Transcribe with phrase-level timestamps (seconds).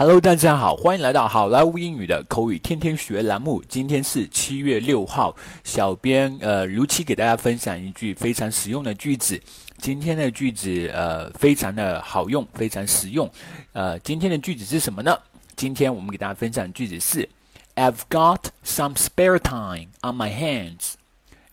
[0.00, 3.60] Hello，大家好，欢迎来到好莱坞英语的口语天天学栏目。
[3.68, 9.42] 今天是七月六号，小编呃如期给大家分享一句非常实用的句子。
[9.78, 13.28] 今天的句子呃非常的好用，非常实用。
[13.72, 15.18] 呃，今天的句子是什么呢？
[15.56, 17.28] 今天我们给大家分享的句子是
[17.74, 20.92] ：I've got some spare time on my hands.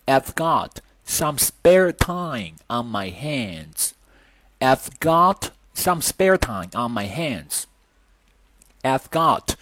[0.06, 0.70] I've got
[1.08, 3.94] some spare time on my hands.
[4.60, 7.64] I've got some spare time on my hands.
[8.86, 9.56] I've got,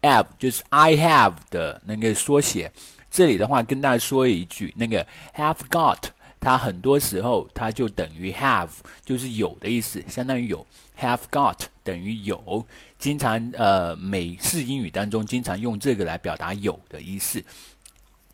[0.00, 2.72] have 就是 I have 的那个缩写。
[3.10, 5.98] 这里的话，跟大家说一句，那个 have got
[6.38, 8.70] 它很多时候它就等于 have，
[9.04, 10.66] 就是有的意思，相当于有。
[10.98, 12.66] have got 等于有，
[12.98, 17.42] 经常呃美式英语当中经常用这个来表达有的意思。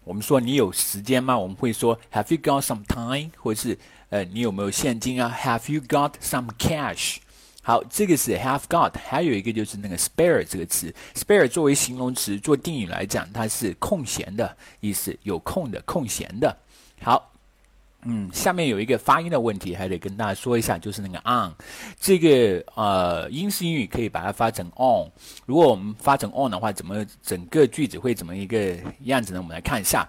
[0.05, 1.37] 我们说你有时间吗？
[1.37, 3.31] 我们会说 Have you got some time？
[3.37, 3.79] 或是
[4.11, 7.17] 呃你有没有现金啊？Have you got some cash？
[7.67, 16.57] 好，这个是 have got，还有一个就是那个 spare 这个词，spare 作为形容词做定语来讲，它是空闲的意思，有空的，空闲的。
[17.03, 17.33] 好，
[18.03, 21.53] 嗯，下面有一个发音的问题，还得跟大家说一下，就是那个 on，
[21.99, 25.11] 这个呃英式英语可以把它发成 on，
[25.45, 29.41] 如果我们发成 on 的话，怎么整个句子会怎么一个样子呢？
[29.41, 30.09] 我们来看一下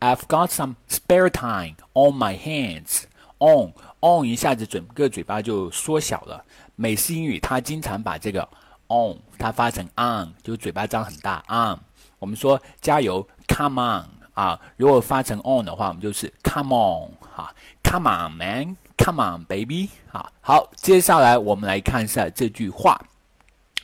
[0.00, 6.44] ，I've got some spare time on my hands，on on 一下子整个嘴巴就缩小了。
[6.80, 8.48] 美式英语它经常把这个
[8.86, 11.76] on 它发成 on，就嘴巴张很大 on。
[12.20, 20.30] 我们说加油，come on 啊，如果发成 on 的话，我们就是 come on 哈，come on man，come on baby 啊。
[20.40, 23.00] 好，接下来我们来看一下这句话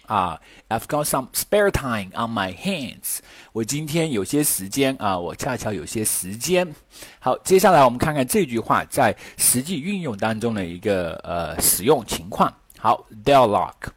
[0.06, 3.18] 啊，I've got some spare time on my hands。
[3.52, 6.72] 我今天有些时间啊，我恰巧有些时间。
[7.18, 12.54] 好，接下来我们看看这句话在实际运用当中的一个呃使用情况。
[12.84, 13.92] 好，dialogue.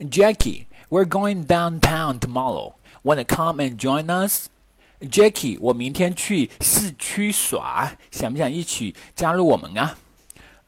[0.00, 2.74] Jackie, we're going downtown tomorrow.
[3.04, 4.48] Wanna come and join us?
[5.00, 9.96] Jackie，我明天去市区耍，想不想一起加入我们啊？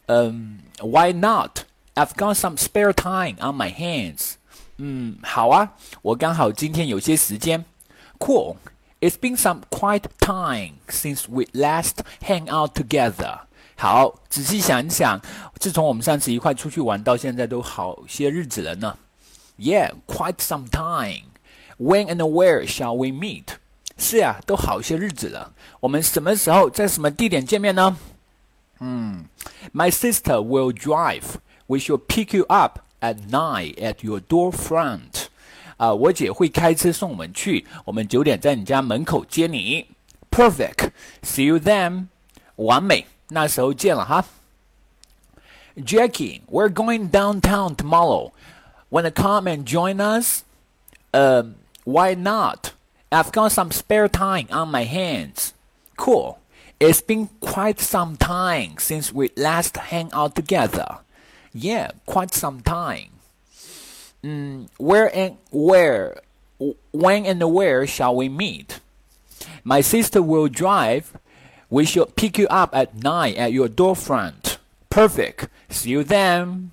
[0.05, 1.65] 嗯、um,，Why not?
[1.95, 4.35] I've got some spare time on my hands.
[4.77, 7.65] Mm, 嗯，好啊，我刚好今天有些时间。
[8.19, 8.55] Cool.
[9.01, 13.41] It's been some quiet time since we last hang out together.
[13.83, 15.19] 好，仔细想一想，
[15.59, 18.97] 自从我们上次一块出去玩到现在，都好些日子了呢。
[19.59, 21.25] Yeah, quite some time.
[21.77, 23.57] When and where shall we meet?
[23.97, 25.51] 是呀、啊，都好些日子了。
[25.81, 27.97] 我们什么时候在什么地点见面呢？
[28.79, 29.25] 嗯
[29.73, 31.35] ，My sister will drive.
[31.67, 35.25] We shall pick you up at nine at your door front.
[35.75, 39.87] 啊，我姐会开车送我们去，我们九点在你家门口接你。
[40.31, 40.91] Perfect.
[41.21, 42.07] See you then.
[42.55, 43.07] 完美。
[43.33, 44.23] 那时候见了哈。
[45.75, 48.31] Jackie, we're going downtown tomorrow.
[48.91, 50.43] Wanna come and join us?
[51.13, 52.73] Um, why not?
[53.11, 55.53] I've got some spare time on my hands.
[55.97, 56.39] Cool.
[56.79, 60.99] It's been quite some time since we last hang out together.
[61.53, 63.09] Yeah, quite some time.
[64.23, 66.21] Mm, where and where,
[66.91, 68.79] when and where shall we meet?
[69.63, 71.13] My sister will drive.
[71.73, 74.57] We shall pick you up at 9 at your door front.
[74.89, 75.47] Perfect.
[75.69, 76.69] See you then.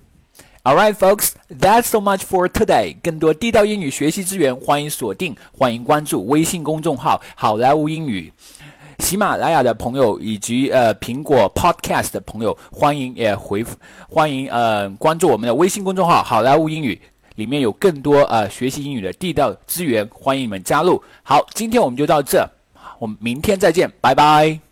[0.63, 2.95] Alright, folks, that's so much for today.
[3.01, 8.31] 更多地道英语学习资源，欢迎锁定，欢迎关注微信公众号“好莱坞英语”。
[8.99, 13.75] 喜马拉雅的朋友以及呃苹果 Podcast 的朋友，欢迎也回复，
[14.07, 17.01] 欢迎呃关注我们的微信公众号“好莱坞英语”，
[17.33, 21.01] 里面有更多呃学习英语的地道资源，欢迎你们加入。
[21.23, 22.47] 好，今天我们就到这，
[22.99, 24.70] 我们明天再见，拜拜。